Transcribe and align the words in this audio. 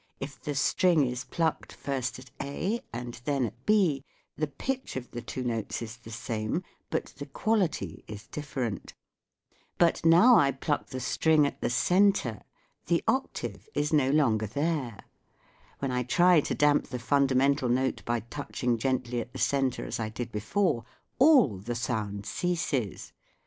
If 0.19 0.41
the 0.41 0.55
string 0.55 1.05
is 1.05 1.25
plucked, 1.25 1.71
first 1.73 2.17
at 2.17 2.31
A, 2.41 2.81
and 2.91 3.21
then 3.25 3.45
at 3.45 3.65
B, 3.67 4.03
the 4.35 4.47
pitch 4.47 4.95
of 4.95 5.11
the 5.11 5.21
two 5.21 5.43
notes 5.43 5.79
is 5.83 5.97
the 5.97 6.09
same, 6.09 6.63
but 6.89 7.13
the 7.19 7.27
quality 7.27 8.03
is 8.07 8.25
different. 8.25 8.95
octave 9.79 10.09
is 13.75 13.93
no 13.93 14.09
longer 14.09 14.47
there. 14.47 14.97
When 15.77 15.91
I 15.91 16.01
try 16.01 16.41
to 16.41 16.55
damp 16.55 16.87
the 16.87 16.97
fundamental 16.97 17.69
note 17.69 18.01
by 18.03 18.21
touching 18.21 18.79
gently 18.79 19.21
at 19.21 19.31
the 19.33 19.37
centre 19.37 19.85
as 19.85 19.99
I 19.99 20.09
did 20.09 20.31
before, 20.31 20.83
all 21.19 21.59
the 21.59 21.75
sound 21.75 22.25
ceases. 22.25 23.13